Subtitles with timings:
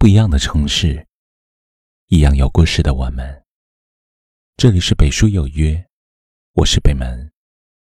[0.00, 1.04] 不一样的城市，
[2.06, 3.44] 一样有故事的我们。
[4.56, 5.84] 这里是北书有约，
[6.52, 7.28] 我是北门，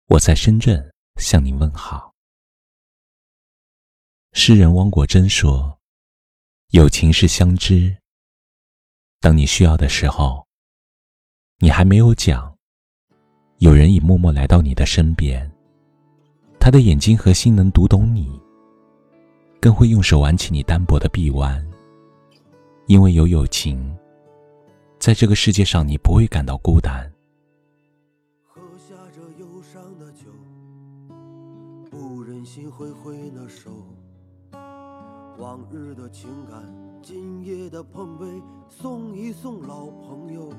[0.06, 0.82] 我在深圳
[1.16, 2.10] 向您问好。
[4.32, 5.78] 诗人汪国真说
[6.72, 7.94] ：“友情是相知，
[9.20, 10.46] 当你需要的时候，
[11.58, 12.56] 你还没有讲，
[13.58, 15.48] 有人已默默来到你的身边。
[16.58, 18.40] 他的眼睛和心能读懂你，
[19.60, 21.62] 更会用手挽起你单薄的臂弯。”
[22.90, 23.96] 因为有友情，
[24.98, 27.08] 在这个世界上，你不会感到孤单。
[28.42, 30.26] 喝下这忧伤的酒，
[31.88, 33.70] 不忍心挥挥那手，
[35.38, 36.60] 往日的情感，
[37.00, 38.26] 今夜的碰杯，
[38.68, 40.52] 送一送老朋友。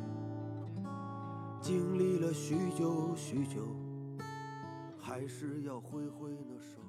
[1.59, 3.75] 经历了许久许久，
[4.97, 6.79] 还是要挥挥那手。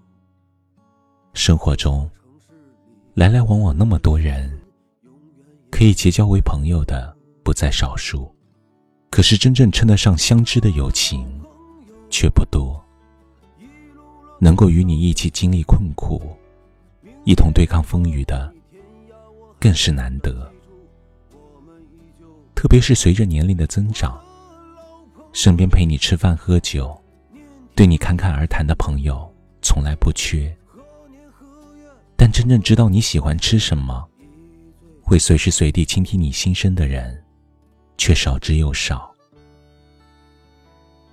[1.34, 2.09] 生活中，
[3.15, 4.62] 来来往往那么多人。
[5.82, 7.12] 可以结交为朋友的
[7.43, 8.32] 不在少数，
[9.10, 11.29] 可是真正称得上相知的友情
[12.09, 12.80] 却不多。
[14.38, 16.23] 能够与你一起经历困苦，
[17.24, 18.48] 一同对抗风雨的，
[19.59, 20.48] 更是难得。
[22.54, 24.16] 特别是随着年龄的增长，
[25.32, 26.96] 身边陪你吃饭喝酒，
[27.74, 29.29] 对你侃侃而谈的朋友
[29.62, 30.57] 从来不缺，
[32.16, 34.09] 但真正知道你喜欢吃什么。
[35.13, 37.23] 会随时随地倾听你心声的人，
[37.99, 39.15] 却少之又少。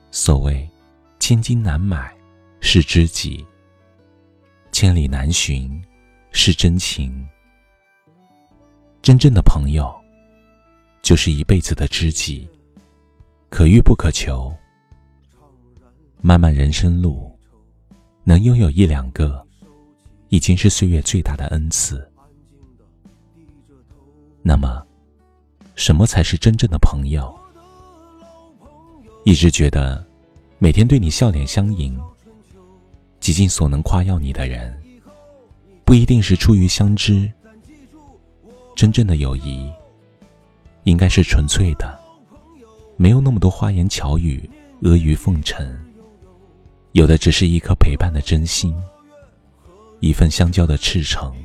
[0.09, 0.65] 所谓
[1.19, 2.15] “千金难买
[2.61, 3.45] 是知己，
[4.71, 5.83] 千里难寻
[6.31, 7.27] 是真情”。
[9.03, 9.93] 真正的朋友，
[11.01, 12.47] 就是一辈子的知己，
[13.49, 14.49] 可遇不可求。
[16.21, 17.37] 漫漫人生路，
[18.23, 19.45] 能拥有一两个，
[20.29, 22.08] 已经是岁月最大的恩赐。
[24.41, 24.81] 那么，
[25.75, 27.33] 什么才是真正的朋友？
[29.25, 30.03] 一直觉得，
[30.57, 31.99] 每天对你笑脸相迎、
[33.19, 34.75] 极尽所能夸耀你的人，
[35.83, 37.29] 不一定是出于相知。
[38.75, 39.69] 真正的友谊，
[40.83, 41.99] 应该是纯粹的，
[42.95, 44.49] 没有那么多花言巧语、
[44.83, 45.77] 阿谀奉承，
[46.93, 48.73] 有的只是一颗陪伴的真心，
[49.99, 51.35] 一份相交的赤诚。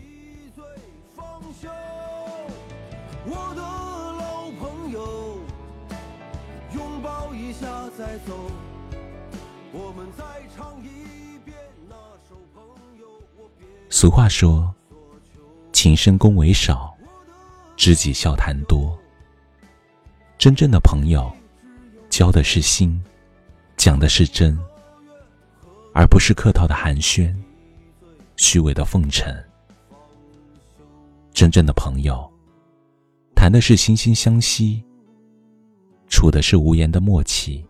[14.04, 14.70] 俗话说，
[15.72, 16.94] 情深恭维少，
[17.74, 18.94] 知己笑谈多。
[20.36, 21.34] 真正的朋友，
[22.10, 23.02] 交的是心，
[23.78, 24.58] 讲的是真，
[25.94, 27.34] 而不是客套的寒暄，
[28.36, 29.34] 虚伪的奉承。
[31.32, 32.30] 真正的朋友，
[33.34, 34.84] 谈的是惺惺相惜，
[36.08, 37.64] 处的是无言的默契。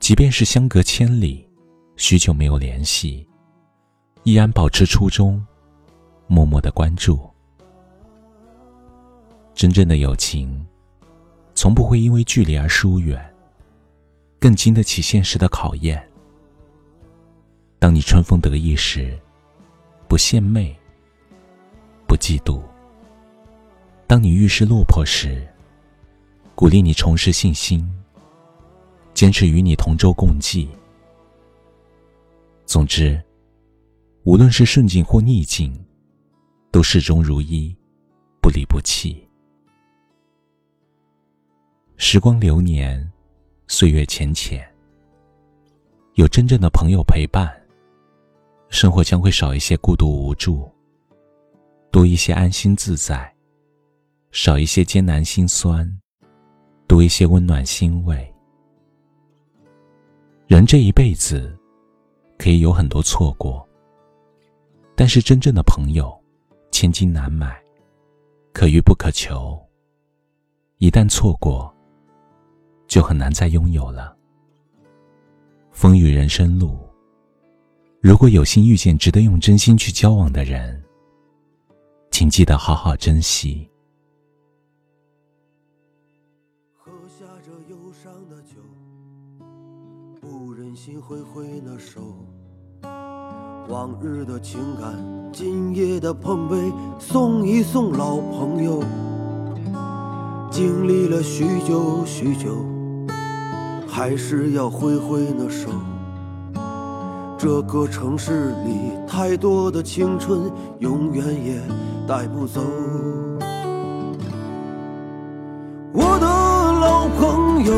[0.00, 1.48] 即便是相隔千里，
[1.94, 3.24] 许久没有联系，
[4.28, 5.42] 依然保持初衷，
[6.26, 7.18] 默默的关注。
[9.54, 10.66] 真正的友情，
[11.54, 13.18] 从不会因为距离而疏远，
[14.38, 16.06] 更经得起现实的考验。
[17.78, 19.18] 当你春风得意时，
[20.06, 20.78] 不献媚，
[22.06, 22.60] 不嫉妒；
[24.06, 25.48] 当你遇事落魄时，
[26.54, 27.82] 鼓励你重拾信心。
[29.14, 30.68] 坚持与你同舟共济。
[32.66, 33.18] 总之，
[34.24, 35.72] 无论是顺境或逆境，
[36.70, 37.74] 都始终如一，
[38.42, 39.26] 不离不弃。
[41.96, 43.10] 时光流年，
[43.66, 44.66] 岁月浅浅，
[46.14, 47.50] 有真正的朋友陪伴，
[48.68, 50.70] 生活将会少一些孤独无助，
[51.90, 53.32] 多一些安心自在，
[54.30, 55.90] 少一些艰难心酸，
[56.86, 58.32] 多一些温暖欣慰。
[60.46, 61.54] 人这一辈子，
[62.38, 63.67] 可以有很多错过，
[64.98, 66.12] 但是真正的朋友，
[66.72, 67.56] 千金难买，
[68.52, 69.56] 可遇不可求。
[70.78, 71.72] 一旦错过，
[72.88, 74.16] 就很难再拥有了。
[75.70, 76.80] 风雨人生路，
[78.00, 80.82] 如果有幸遇见值得用真心去交往的人，
[82.10, 83.70] 请记得好好珍惜。
[86.76, 88.56] 喝下这忧伤的酒。
[90.20, 91.47] 不忍心挥挥，
[93.68, 94.94] 往日的情感，
[95.30, 96.56] 今夜的碰杯，
[96.98, 98.82] 送一送老朋友。
[100.50, 102.64] 经历了许久许久，
[103.86, 105.68] 还是要挥挥那手。
[107.36, 111.60] 这个城市里，太多的青春，永远也
[112.06, 112.62] 带不走。
[115.92, 117.74] 我的老朋友，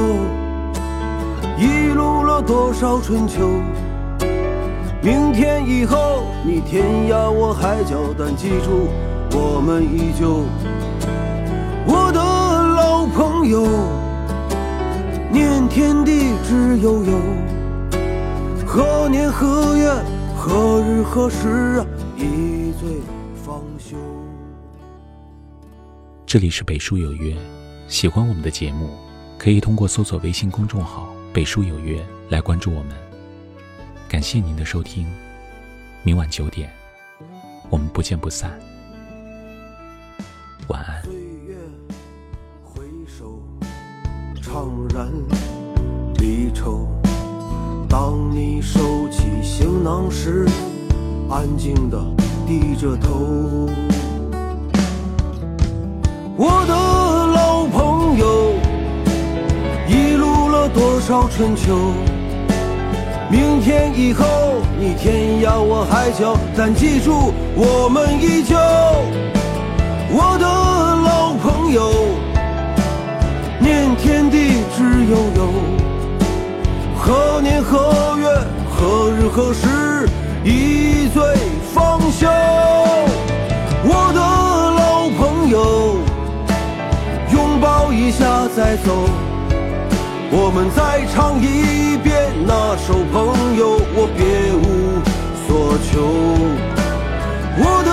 [1.59, 3.41] 一路了多少春秋？
[5.03, 8.89] 明天以后，你天涯我海角，但记住，
[9.33, 10.45] 我们依旧。
[11.87, 13.67] 我的老朋友，
[15.33, 17.19] 念天地之悠悠，
[18.67, 19.91] 何年何月
[20.37, 21.87] 何日何时啊？
[22.19, 23.01] 一醉
[23.43, 23.97] 方休。
[26.27, 27.35] 这里是北书有约，
[27.89, 28.91] 喜欢我们的节目，
[29.39, 33.10] 可以通过搜索微信公众号“北书有约”来关注我们。
[34.11, 35.07] 感谢您的收听，
[36.03, 36.69] 明晚九点，
[37.71, 38.51] 我们不见不散。
[40.67, 41.01] 晚安。
[41.05, 41.55] 岁月
[42.61, 43.41] 回首，
[44.43, 45.09] 怅然
[46.19, 46.89] 离愁。
[47.89, 50.45] 当你收起行囊时，
[51.31, 51.97] 安静的
[52.49, 53.71] 低着头。
[56.37, 56.75] 我的
[57.29, 58.55] 老朋友，
[59.87, 61.93] 一路了多少春秋？
[63.31, 64.27] 明天以后，
[64.77, 68.57] 你天涯我海角，但记住，我们依旧。
[70.13, 71.93] 我的老朋友，
[73.61, 75.41] 念天地之悠悠，
[76.99, 78.27] 何年何月
[78.69, 80.09] 何日何时，
[80.43, 81.23] 一醉
[81.73, 82.27] 方休。
[83.85, 85.99] 我的老朋友，
[87.33, 88.91] 拥抱一下再走。
[90.33, 92.10] 我们再唱一遍
[92.47, 94.21] 那首《朋友》，我别
[94.55, 94.65] 无
[95.47, 95.49] 所
[95.91, 95.93] 求。
[97.63, 97.91] 我的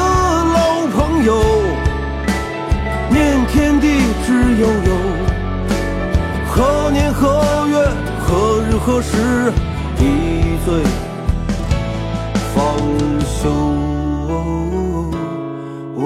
[0.56, 0.58] 老
[0.96, 1.30] 朋友，
[3.10, 3.86] 念天地
[4.26, 4.28] 之
[4.62, 4.92] 悠悠，
[6.50, 7.76] 何年何月
[8.20, 9.52] 何日何时，
[10.00, 10.68] 一醉
[12.56, 12.56] 方
[13.26, 13.50] 休。
[15.98, 16.02] 哦